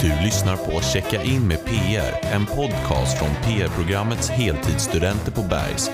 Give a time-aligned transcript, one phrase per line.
[0.00, 5.90] Du lyssnar på Checka in med PR, en podcast från PR-programmets heltidsstudenter på Bergs.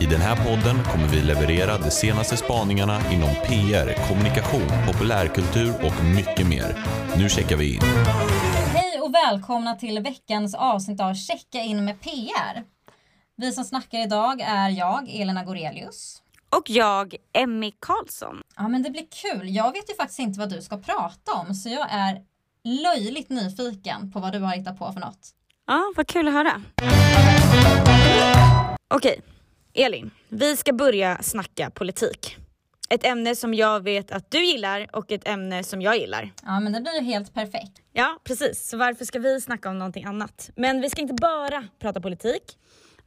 [0.00, 6.04] I den här podden kommer vi leverera de senaste spaningarna inom PR, kommunikation, populärkultur och
[6.04, 6.76] mycket mer.
[7.16, 7.80] Nu checkar vi in.
[8.74, 12.64] Hej och välkomna till veckans avsnitt av Checka in med PR.
[13.36, 16.22] Vi som snackar idag är jag, Elena Gorelius.
[16.56, 18.42] Och jag, Emmy Karlsson.
[18.56, 19.48] Ja men det blir kul.
[19.54, 22.22] Jag vet ju faktiskt inte vad du ska prata om så jag är
[22.68, 25.30] löjligt nyfiken på vad du har hittat på för något.
[25.66, 26.62] Ja, vad kul att höra.
[28.94, 29.20] Okej,
[29.74, 30.10] Elin.
[30.28, 32.36] Vi ska börja snacka politik.
[32.90, 36.32] Ett ämne som jag vet att du gillar och ett ämne som jag gillar.
[36.42, 37.72] Ja men det blir ju helt perfekt.
[37.92, 38.68] Ja, precis.
[38.68, 40.50] Så varför ska vi snacka om någonting annat?
[40.56, 42.42] Men vi ska inte bara prata politik.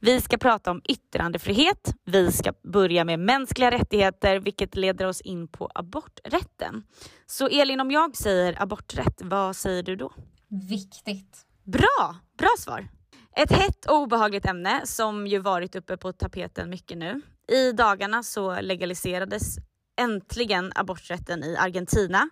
[0.04, 1.94] Vi ska prata om yttrandefrihet.
[2.04, 6.84] Vi ska börja med mänskliga rättigheter, vilket leder oss in på aborträtten.
[7.26, 10.12] Så Elin, om jag säger aborträtt, vad säger du då?
[10.48, 11.46] Viktigt.
[11.64, 12.16] Bra!
[12.38, 12.88] Bra svar.
[13.36, 17.20] Ett hett och obehagligt ämne som ju varit uppe på tapeten mycket nu.
[17.48, 19.56] I dagarna så legaliserades
[20.00, 22.30] äntligen aborträtten i Argentina.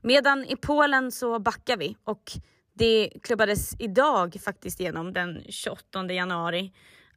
[0.00, 2.32] Medan i Polen så backar vi och
[2.74, 6.72] det klubbades idag faktiskt igenom den 28 januari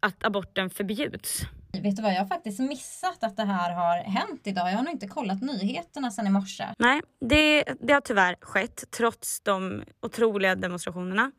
[0.06, 1.42] att aborten förbjuds.
[1.74, 4.72] Vet du vad, jag har faktiskt missat att det här har hänt idag.
[4.72, 6.66] Jag har nog inte kollat nyheterna sedan i morse.
[6.78, 11.32] Nej, det, det har tyvärr skett trots de otroliga demonstrationerna.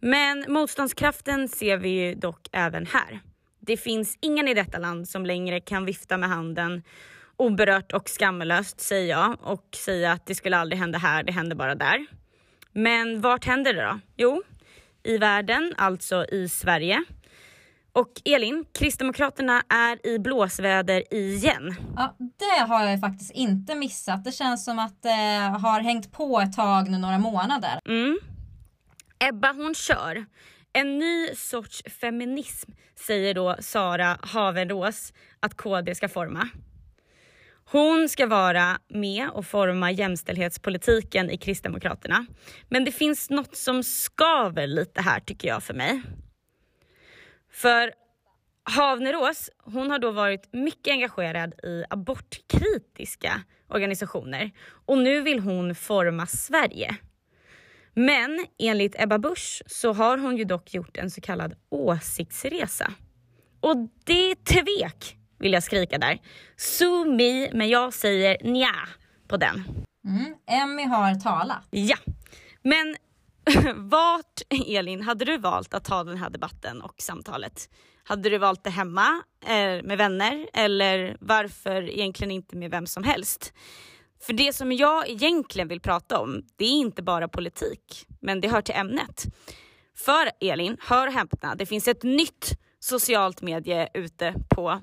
[0.00, 3.20] Men motståndskraften ser vi ju dock även här.
[3.60, 6.82] Det finns ingen i detta land som längre kan vifta med handen
[7.36, 11.56] oberört och skamlöst säger jag och säga att det skulle aldrig hända här, det händer
[11.56, 12.06] bara där.
[12.72, 14.00] Men vart händer det då?
[14.16, 14.42] Jo,
[15.02, 17.04] i världen, alltså i Sverige.
[17.94, 21.74] Och Elin, Kristdemokraterna är i blåsväder igen.
[21.96, 24.24] Ja, det har jag faktiskt inte missat.
[24.24, 27.80] Det känns som att det har hängt på ett tag nu, några månader.
[27.86, 28.18] Mm.
[29.18, 30.24] Ebba hon kör.
[30.72, 32.70] En ny sorts feminism
[33.06, 36.48] säger då Sara Havenrås att KD ska forma.
[37.70, 42.26] Hon ska vara med och forma jämställdhetspolitiken i Kristdemokraterna.
[42.68, 46.02] Men det finns något som skaver lite här tycker jag för mig.
[47.54, 47.92] För
[48.64, 54.50] Havnerås, hon har då varit mycket engagerad i abortkritiska organisationer
[54.86, 56.96] och nu vill hon forma Sverige.
[57.94, 62.92] Men enligt Ebba Busch så har hon ju dock gjort en så kallad åsiktsresa.
[63.60, 66.18] Och det är tvek, vill jag skrika där.
[66.56, 68.88] Sue me, men jag säger nja
[69.28, 69.64] på den.
[70.04, 70.34] Mm.
[70.46, 71.66] Emmy har talat.
[71.70, 71.96] Ja,
[72.62, 72.96] men
[73.76, 77.70] vart, Elin, hade du valt att ta den här debatten och samtalet?
[78.04, 83.04] Hade du valt det hemma eh, med vänner eller varför egentligen inte med vem som
[83.04, 83.52] helst?
[84.20, 88.48] För det som jag egentligen vill prata om, det är inte bara politik, men det
[88.48, 89.24] hör till ämnet.
[89.96, 94.80] För Elin, hör och hämta, det finns ett nytt socialt medie ute på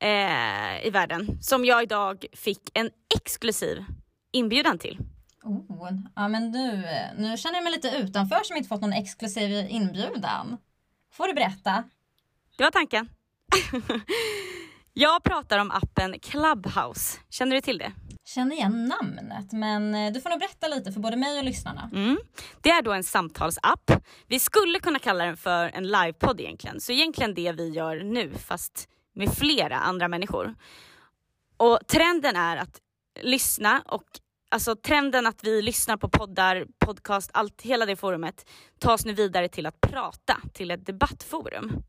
[0.00, 3.84] eh, i världen som jag idag fick en exklusiv
[4.32, 4.98] inbjudan till.
[5.42, 6.84] Oh, ja men nu,
[7.16, 10.58] nu känner jag mig lite utanför som inte fått någon exklusiv inbjudan.
[11.12, 11.84] Får du berätta?
[12.56, 13.08] Det var tanken.
[14.92, 17.18] jag pratar om appen Clubhouse.
[17.30, 17.92] Känner du till det?
[18.24, 21.90] Känner igen namnet, men eh, du får nog berätta lite för både mig och lyssnarna.
[21.92, 22.18] Mm.
[22.60, 23.90] Det är då en samtalsapp.
[24.26, 26.80] Vi skulle kunna kalla den för en livepodd egentligen.
[26.80, 30.54] Så egentligen det vi gör nu, fast med flera andra människor.
[31.56, 32.80] Och trenden är att
[33.22, 34.04] lyssna och
[34.48, 39.48] alltså trenden att vi lyssnar på poddar, podcast, allt, hela det forumet tas nu vidare
[39.48, 41.82] till att prata, till ett debattforum.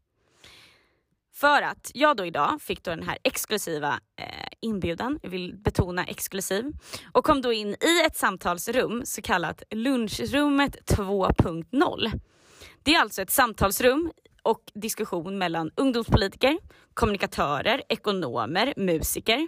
[1.34, 6.06] För att jag då idag fick då den här exklusiva eh, inbjudan, jag vill betona
[6.06, 6.72] exklusiv,
[7.12, 12.12] och kom då in i ett samtalsrum så kallat lunchrummet 2.0.
[12.84, 14.12] Det är alltså ett samtalsrum
[14.44, 16.58] och diskussion mellan ungdomspolitiker,
[16.94, 19.48] kommunikatörer, ekonomer, musiker.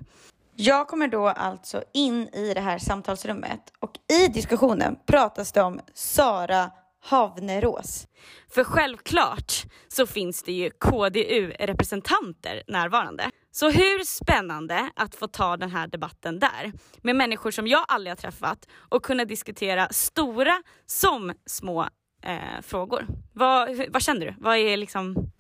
[0.64, 5.80] Jag kommer då alltså in i det här samtalsrummet och i diskussionen pratas det om
[5.94, 6.72] Sara
[7.04, 8.08] Havnerås.
[8.50, 9.54] För självklart
[9.88, 13.24] så finns det ju KDU-representanter närvarande.
[13.52, 16.72] Så hur spännande att få ta den här debatten där
[17.02, 21.82] med människor som jag aldrig har träffat och kunna diskutera stora som små
[22.24, 23.08] eh, frågor.
[23.34, 24.36] Vad, vad känner du?
[24.38, 25.32] Vad är liksom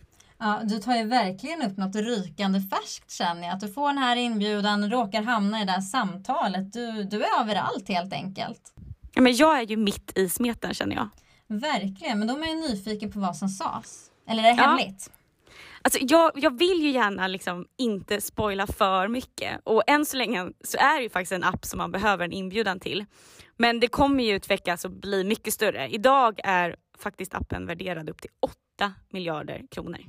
[0.44, 3.54] Ja, du tar ju verkligen upp något rykande färskt känner jag.
[3.54, 6.74] Att du får den här inbjudan, råkar hamna i det där samtalet.
[6.74, 8.74] Du, du är överallt helt enkelt.
[9.16, 11.10] Men jag är ju mitt i smeten känner jag.
[11.48, 14.12] Verkligen, men då är man ju nyfiken på vad som sades.
[14.28, 14.68] Eller är det ja.
[14.68, 15.12] hemligt?
[15.82, 20.52] Alltså jag, jag vill ju gärna liksom inte spoila för mycket och än så länge
[20.64, 23.06] så är det ju faktiskt en app som man behöver en inbjudan till.
[23.58, 25.88] Men det kommer ju utvecklas och bli mycket större.
[25.88, 30.00] Idag är faktiskt appen värderad upp till 8 miljarder kronor.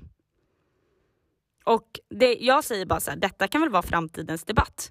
[1.64, 4.90] Och det, jag säger bara så här, detta kan väl vara framtidens debatt.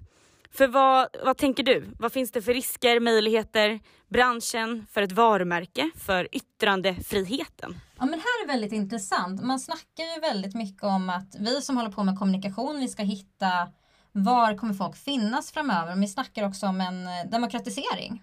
[0.50, 1.84] För vad, vad tänker du?
[1.98, 7.80] Vad finns det för risker, möjligheter, branschen, för ett varumärke, för yttrandefriheten?
[7.98, 9.42] Ja men här är väldigt intressant.
[9.42, 13.02] Man snackar ju väldigt mycket om att vi som håller på med kommunikation, vi ska
[13.02, 13.68] hitta
[14.12, 15.96] var kommer folk finnas framöver?
[15.96, 18.22] Vi snackar också om en eh, demokratisering.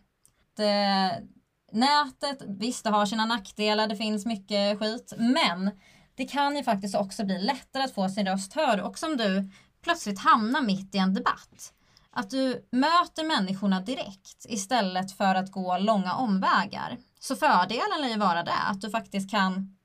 [0.57, 1.11] Det, eh,
[1.71, 5.71] nätet, visst det har sina nackdelar, det finns mycket skit, men
[6.19, 9.49] det kan ju faktiskt också bli lättare att få sin röst hörd och som du
[9.83, 11.73] plötsligt hamnar mitt i en debatt.
[12.11, 16.97] Att du möter människorna direkt istället för att gå långa omvägar.
[17.19, 19.77] Så fördelen lär ju vara det, att du faktiskt kan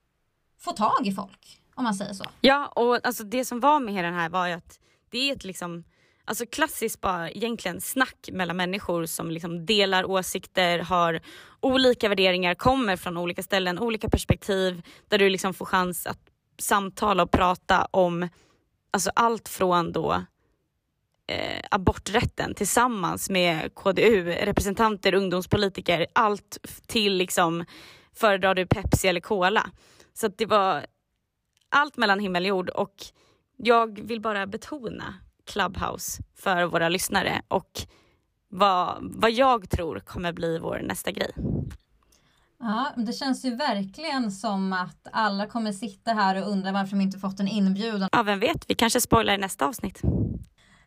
[0.61, 2.25] få tag i folk, om man säger så.
[2.41, 4.79] Ja, och alltså det som var med den här var ju att
[5.11, 5.85] det är ett liksom
[6.27, 11.21] Alltså klassiskt bara egentligen snack mellan människor som liksom delar åsikter, har
[11.61, 16.21] olika värderingar, kommer från olika ställen, olika perspektiv där du liksom får chans att
[16.59, 18.29] samtala och prata om
[18.91, 20.25] alltså allt från då
[21.27, 27.65] eh, aborträtten tillsammans med KDU, representanter, ungdomspolitiker, allt till liksom
[28.15, 29.71] föredrar du Pepsi eller Cola?
[30.15, 30.87] Så det var
[31.69, 32.95] allt mellan himmel och jord och
[33.57, 35.15] jag vill bara betona
[35.47, 37.71] Clubhouse för våra lyssnare och
[38.49, 41.31] vad, vad jag tror kommer bli vår nästa grej.
[42.59, 47.01] Ja, det känns ju verkligen som att alla kommer sitta här och undra varför de
[47.01, 48.09] inte fått en inbjudan.
[48.13, 50.01] Ja, vem vet, vi kanske spoilar i nästa avsnitt.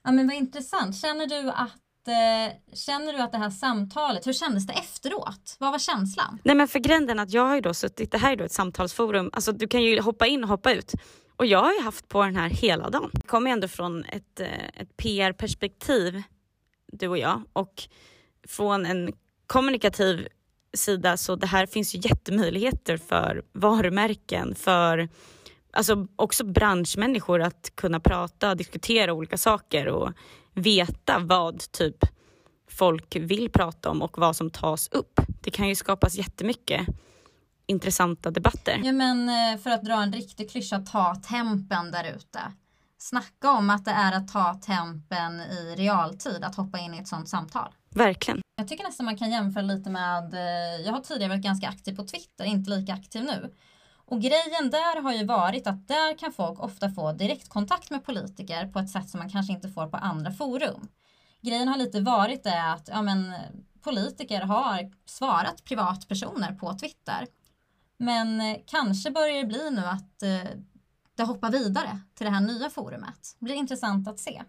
[0.03, 0.95] Ja, men vad intressant.
[0.95, 5.55] Känner du att eh, Känner du att det här samtalet, hur kändes det efteråt?
[5.59, 6.39] Vad var känslan?
[6.43, 8.51] Nej men för grejen att jag har ju då suttit, det här är då ett
[8.51, 10.93] samtalsforum, alltså du kan ju hoppa in och hoppa ut.
[11.37, 13.09] Och jag har ju haft på den här hela dagen.
[13.13, 16.23] Det kommer ändå från ett, eh, ett PR-perspektiv,
[16.91, 17.83] du och jag, och
[18.47, 19.13] från en
[19.47, 20.27] kommunikativ
[20.73, 25.09] sida så det här finns ju jättemöjligheter för varumärken, för
[25.71, 30.11] alltså också branschmänniskor att kunna prata diskutera olika saker och
[30.53, 31.97] veta vad typ
[32.67, 35.19] folk vill prata om och vad som tas upp.
[35.41, 36.87] Det kan ju skapas jättemycket
[37.67, 38.81] intressanta debatter.
[38.83, 42.39] Ja men eh, för att dra en riktig klyscha, ta tempen där ute.
[42.97, 47.07] Snacka om att det är att ta tempen i realtid, att hoppa in i ett
[47.07, 47.73] sånt samtal.
[47.89, 48.41] Verkligen.
[48.55, 51.95] Jag tycker nästan man kan jämföra lite med, eh, jag har tidigare varit ganska aktiv
[51.95, 53.53] på Twitter, inte lika aktiv nu.
[54.05, 58.67] Och grejen där har ju varit att där kan folk ofta få direktkontakt med politiker
[58.67, 60.87] på ett sätt som man kanske inte får på andra forum.
[61.41, 63.33] Grejen har lite varit det att ja, men,
[63.81, 67.27] politiker har svarat privatpersoner på Twitter.
[67.97, 70.51] Men eh, kanske börjar det bli nu att eh,
[71.15, 73.35] det hoppar vidare till det här nya forumet.
[73.39, 74.43] Det blir intressant att se.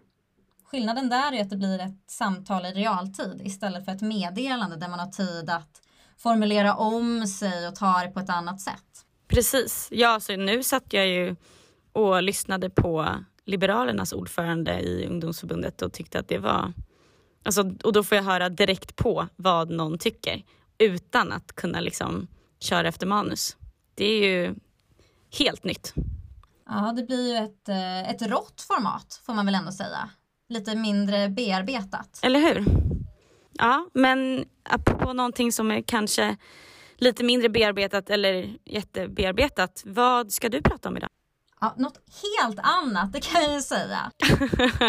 [0.64, 4.88] Skillnaden där är att det blir ett samtal i realtid istället för ett meddelande där
[4.88, 5.82] man har tid att
[6.16, 9.04] formulera om sig och ta det på ett annat sätt.
[9.28, 9.88] Precis.
[9.90, 11.36] Ja, så nu satt jag ju
[11.92, 13.08] och lyssnade på
[13.44, 16.72] Liberalernas ordförande i ungdomsförbundet och tyckte att det var...
[17.44, 20.42] Alltså, och då får jag höra direkt på vad någon tycker
[20.78, 22.28] utan att kunna liksom
[22.60, 23.56] köra efter manus.
[23.94, 24.54] Det är ju
[25.38, 25.94] helt nytt.
[26.68, 30.10] Ja, det blir ju ett, eh, ett rått format får man väl ändå säga.
[30.48, 32.20] Lite mindre bearbetat.
[32.22, 32.64] Eller hur?
[33.52, 36.36] Ja, men apropå någonting som är kanske
[36.96, 39.82] lite mindre bearbetat eller jättebearbetat.
[39.86, 41.10] Vad ska du prata om idag?
[41.60, 44.10] Ja, något helt annat, det kan jag ju säga.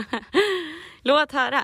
[1.04, 1.62] Låt höra.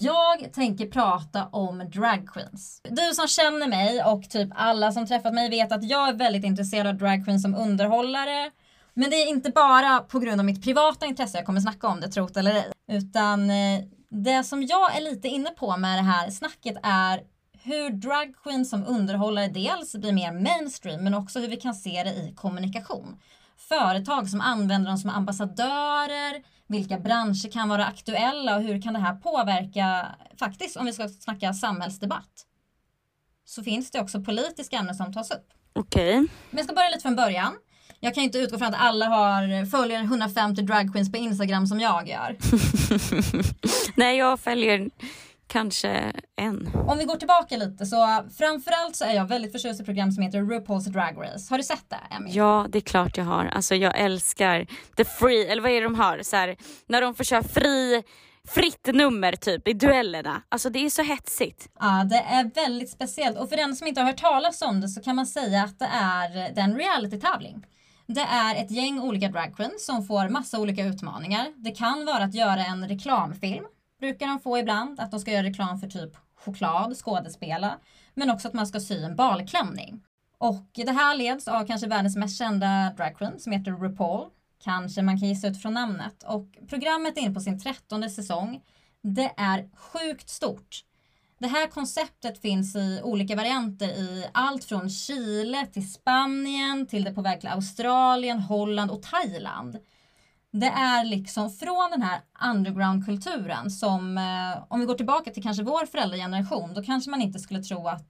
[0.00, 2.80] Jag tänker prata om dragqueens.
[2.90, 6.44] Du som känner mig och typ alla som träffat mig vet att jag är väldigt
[6.44, 8.50] intresserad av dragqueens som underhållare.
[8.94, 12.00] Men det är inte bara på grund av mitt privata intresse jag kommer snacka om
[12.00, 12.72] det, trot eller ej.
[12.88, 17.20] Utan eh, det som jag är lite inne på med det här snacket är
[17.62, 22.10] hur dragqueens som underhållare dels blir mer mainstream men också hur vi kan se det
[22.10, 23.20] i kommunikation.
[23.68, 29.00] Företag som använder dem som ambassadörer, vilka branscher kan vara aktuella och hur kan det
[29.00, 30.06] här påverka,
[30.38, 32.46] faktiskt om vi ska snacka samhällsdebatt,
[33.44, 35.48] så finns det också politiska ämnen som tas upp.
[35.72, 36.08] Okej.
[36.08, 36.28] Okay.
[36.50, 37.52] Men jag ska börja lite från början.
[38.00, 42.08] Jag kan inte utgå från att alla har följer 150 dragqueens på Instagram som jag
[42.08, 42.36] gör.
[43.96, 44.90] Nej, jag följer
[45.54, 46.70] kanske en.
[46.88, 50.22] Om vi går tillbaka lite så framförallt så är jag väldigt förtjust i program som
[50.22, 51.46] heter RuPaul's Drag Race.
[51.50, 52.30] Har du sett det Emmy?
[52.30, 53.44] Ja, det är klart jag har.
[53.44, 56.22] Alltså jag älskar the free, eller vad är det de har?
[56.22, 56.56] Så här,
[56.86, 58.02] när de får köra fri
[58.48, 60.42] fritt nummer typ i duellerna.
[60.48, 61.68] Alltså det är så hetsigt.
[61.80, 64.88] Ja, det är väldigt speciellt och för den som inte har hört talas om det
[64.88, 67.66] så kan man säga att det är en reality-tävling.
[68.06, 71.46] Det är ett gäng olika dragqueens som får massa olika utmaningar.
[71.56, 73.64] Det kan vara att göra en reklamfilm,
[74.04, 77.78] brukar de få ibland, att de ska göra reklam för typ choklad, skådespela,
[78.14, 80.02] men också att man ska sy en balklänning.
[80.38, 84.28] Och det här leds av kanske världens mest kända dragqueen som heter RuPaul.
[84.64, 86.22] Kanske man kan gissa ut från namnet.
[86.22, 88.60] Och programmet är inne på sin trettonde säsong.
[89.02, 90.84] Det är sjukt stort.
[91.38, 97.12] Det här konceptet finns i olika varianter i allt från Chile till Spanien till det
[97.12, 99.78] på väg till Australien, Holland och Thailand.
[100.60, 102.20] Det är liksom från den här
[102.50, 107.38] undergroundkulturen som, eh, om vi går tillbaka till kanske vår föräldrageneration, då kanske man inte
[107.38, 108.08] skulle tro att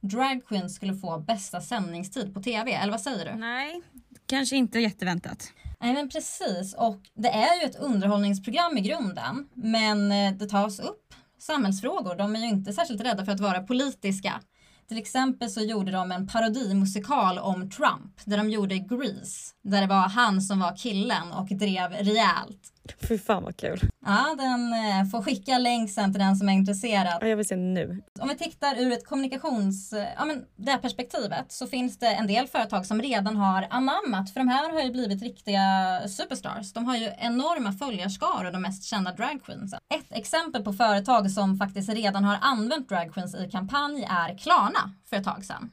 [0.00, 3.38] drag skulle få bästa sändningstid på TV, eller vad säger du?
[3.38, 3.82] Nej,
[4.26, 5.52] kanske inte jätteväntat.
[5.80, 10.80] Nej men precis och det är ju ett underhållningsprogram i grunden men eh, det tas
[10.80, 12.14] upp samhällsfrågor.
[12.14, 14.40] De är ju inte särskilt rädda för att vara politiska.
[14.88, 19.54] Till exempel så gjorde de en parodimusikal om Trump där de gjorde Grease.
[19.62, 22.71] Där det var han som var killen och drev rejält.
[23.08, 23.80] Fy fan vad kul.
[24.06, 27.18] Ja, den eh, får skicka länk sen till den som är intresserad.
[27.20, 28.02] Ja, jag vill se nu.
[28.20, 29.92] Om vi tittar ur ett kommunikations...
[29.92, 34.30] eh, Ja, men det perspektivet så finns det en del företag som redan har anammat,
[34.32, 35.62] för de här har ju blivit riktiga
[36.08, 36.72] superstars.
[36.72, 39.80] De har ju enorma följarskaror, de mest kända dragqueensen.
[39.94, 45.16] Ett exempel på företag som faktiskt redan har använt dragqueens i kampanj är Klarna för
[45.16, 45.70] ett tag sedan.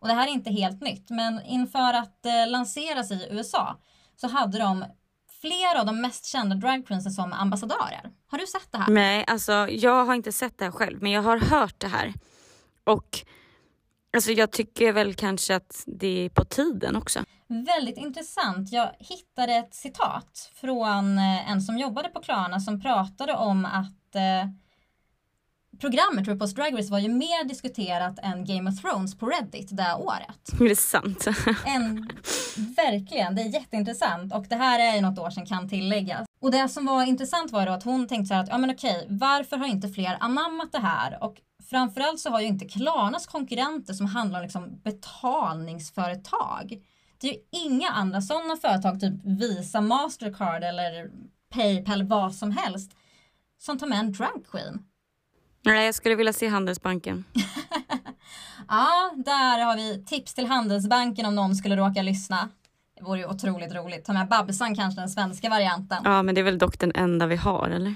[0.00, 3.76] Och det här är inte helt nytt, men inför att eh, lanseras i USA
[4.16, 4.84] så hade de
[5.40, 8.10] flera av de mest kända dragqueensen som ambassadörer.
[8.26, 8.88] Har du sett det här?
[8.88, 12.14] Nej, alltså jag har inte sett det här själv men jag har hört det här.
[12.84, 13.18] Och
[14.14, 17.20] alltså jag tycker väl kanske att det är på tiden också.
[17.46, 18.72] Väldigt intressant.
[18.72, 24.14] Jag hittade ett citat från eh, en som jobbade på Klarna som pratade om att
[24.14, 24.50] eh,
[25.80, 29.94] programmet RuPaul's Drag Race var ju mer diskuterat än Game of Thrones på Reddit det
[29.94, 30.60] året.
[30.60, 31.26] Är det sant?
[31.66, 32.08] En,
[32.76, 36.26] verkligen, det är jätteintressant och det här är ju något år sedan kan tilläggas.
[36.40, 38.70] Och det som var intressant var då att hon tänkte så här att ja men
[38.70, 41.24] okej, varför har inte fler anammat det här?
[41.24, 41.36] Och
[41.70, 46.82] framförallt så har ju inte Klarnas konkurrenter som handlar om liksom betalningsföretag.
[47.20, 51.10] Det är ju inga andra sådana företag, typ Visa, Mastercard eller
[51.50, 52.92] Paypal, vad som helst,
[53.58, 54.82] som tar med en dragqueen.
[55.64, 57.24] Nej, jag skulle vilja se Handelsbanken.
[58.72, 62.48] Ja, där har vi tips till Handelsbanken om någon skulle råka lyssna.
[62.98, 64.04] Det vore ju otroligt roligt.
[64.04, 65.98] Ta med Babsan kanske, den svenska varianten.
[66.04, 67.94] Ja, men det är väl dock den enda vi har, eller?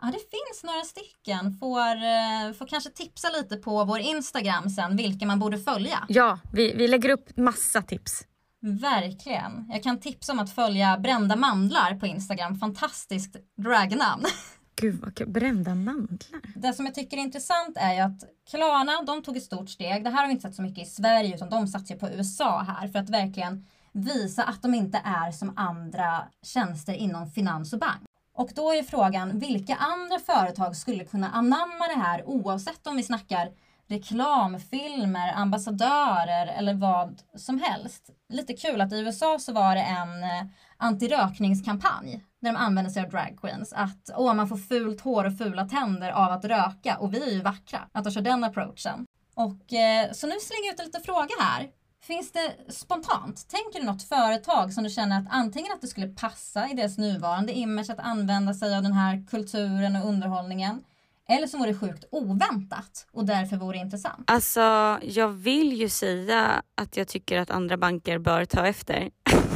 [0.00, 1.52] Ja, det finns några stycken.
[1.52, 6.04] Får, eh, får kanske tipsa lite på vår Instagram sen vilka man borde följa.
[6.08, 8.22] Ja, vi, vi lägger upp massa tips.
[8.62, 9.66] Verkligen.
[9.72, 12.58] Jag kan tipsa om att följa Brända Mandlar på Instagram.
[12.58, 14.24] Fantastiskt dragnamn.
[14.80, 15.28] Gud vad kul.
[15.28, 16.40] Brända mandlar.
[16.56, 20.04] Det som jag tycker är intressant är ju att Klarna, de tog ett stort steg.
[20.04, 22.08] Det här har vi inte sett så mycket i Sverige utan de satsar ju på
[22.08, 27.72] USA här för att verkligen visa att de inte är som andra tjänster inom finans
[27.72, 28.02] och bank.
[28.34, 33.02] Och då är frågan, vilka andra företag skulle kunna anamma det här oavsett om vi
[33.02, 33.48] snackar
[33.88, 38.10] reklamfilmer, ambassadörer eller vad som helst.
[38.28, 40.46] Lite kul att i USA så var det en eh,
[40.80, 43.72] antirökningskampanj när de använder sig av dragqueens.
[43.72, 47.30] Att åh, man får fult hår och fula tänder av att röka och vi är
[47.30, 47.80] ju vackra.
[47.92, 49.06] Att de kör den approachen.
[49.34, 51.68] Och eh, så nu slänger jag ut en liten fråga här.
[52.02, 56.08] Finns det spontant, tänker du något företag som du känner att antingen att det skulle
[56.08, 60.82] passa i deras nuvarande image att använda sig av den här kulturen och underhållningen
[61.30, 64.30] eller som vore sjukt oväntat och därför vore intressant?
[64.30, 69.10] Alltså, jag vill ju säga att jag tycker att andra banker bör ta efter.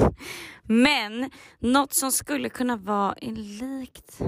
[0.62, 3.14] Men något som skulle kunna vara
[3.60, 4.18] likt...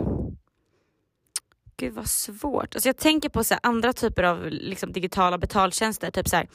[1.79, 2.75] Gud vad svårt.
[2.75, 6.49] Alltså jag tänker på så andra typer av liksom, digitala betaltjänster, typ så här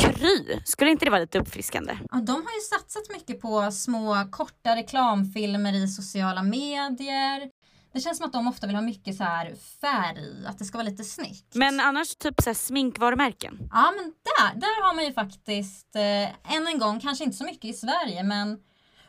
[0.00, 1.98] Kry, skulle inte det vara lite uppfriskande?
[2.10, 7.50] Ja, de har ju satsat mycket på små korta reklamfilmer i sociala medier.
[7.92, 10.78] Det känns som att de ofta vill ha mycket så här färg, att det ska
[10.78, 11.54] vara lite snyggt.
[11.54, 13.58] Men annars typ så sminkvarumärken.
[13.72, 17.44] Ja men där, där har man ju faktiskt, eh, än en gång, kanske inte så
[17.44, 18.58] mycket i Sverige men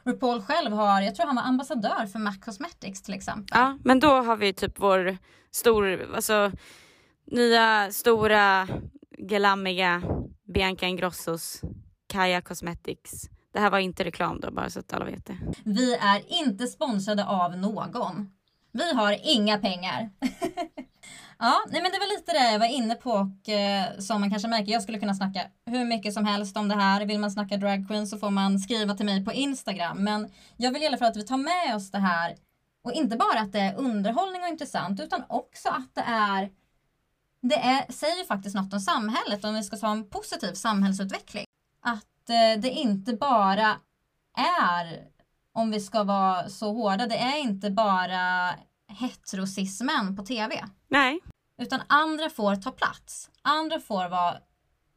[0.05, 3.57] RuPaul själv har, jag tror han var ambassadör för MAC Cosmetics till exempel.
[3.59, 5.17] Ja, men då har vi typ vår
[5.51, 6.51] stor, alltså
[7.31, 8.67] nya stora
[9.17, 10.01] glammiga
[10.53, 11.61] Bianca Ingrossos
[12.07, 13.29] Kaja Cosmetics.
[13.53, 15.37] Det här var inte reklam då, bara så att alla vet det.
[15.65, 18.31] Vi är inte sponsrade av någon.
[18.79, 20.09] Vi har inga pengar.
[21.39, 24.29] ja, nej men det var lite det jag var inne på och eh, som man
[24.29, 27.05] kanske märker, jag skulle kunna snacka hur mycket som helst om det här.
[27.05, 30.03] Vill man snacka dragqueen så får man skriva till mig på Instagram.
[30.03, 32.35] Men jag vill i alla fall att vi tar med oss det här
[32.83, 36.49] och inte bara att det är underhållning och intressant utan också att det är
[37.41, 41.45] det är, säger faktiskt något om samhället om vi ska ta en positiv samhällsutveckling.
[41.81, 43.77] Att eh, det inte bara
[44.69, 45.03] är,
[45.53, 48.53] om vi ska vara så hårda, det är inte bara
[48.99, 50.65] heterosismen på TV.
[50.87, 51.19] Nej,
[51.61, 53.29] Utan andra får ta plats.
[53.41, 54.37] Andra får vara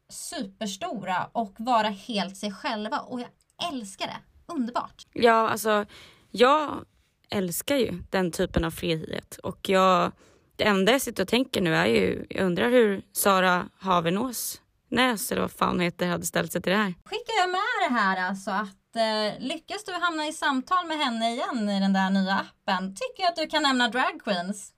[0.09, 2.99] superstora och vara helt sig själva.
[2.99, 3.29] Och jag
[3.73, 4.17] älskar det.
[4.47, 5.07] Underbart.
[5.13, 5.85] ja alltså
[6.31, 6.85] jag
[7.31, 10.13] älskar ju den typen av frihet och jag,
[10.57, 15.33] det enda jag sitter och tänker nu är ju, jag undrar hur Sara Havenås Näs
[15.33, 16.95] eller vad fan heter hade ställt sig till det här.
[17.05, 21.33] Skickar jag med det här alltså att eh, lyckas du hamna i samtal med henne
[21.33, 24.73] igen i den där nya appen tycker jag att du kan nämna drag queens.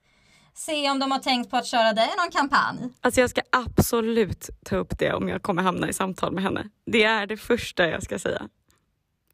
[0.53, 2.89] Se om de har tänkt på att köra dig i någon kampanj.
[3.01, 6.69] Alltså jag ska absolut ta upp det om jag kommer hamna i samtal med henne.
[6.85, 8.49] Det är det första jag ska säga.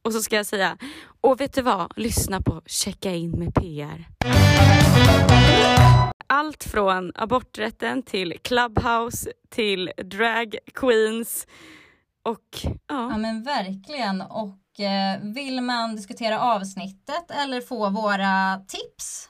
[0.04, 0.78] Och så ska jag säga,
[1.22, 1.94] och vet du vad?
[1.96, 4.08] Lyssna på Checka in med PR.
[6.28, 11.48] Allt från aborträtten till Clubhouse till drag queens
[12.24, 19.30] och Ja ja, men verkligen och eh, vill man diskutera avsnittet eller få våra tips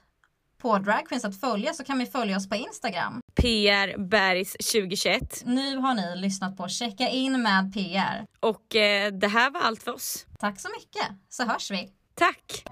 [0.62, 3.22] på drag queens att följa så kan vi följa oss på Instagram.
[3.36, 5.42] PR Bergs 2021.
[5.46, 8.26] Nu har ni lyssnat på Checka in med PR.
[8.40, 10.26] Och eh, det här var allt för oss.
[10.40, 11.90] Tack så mycket så hörs vi.
[12.16, 12.64] Tack!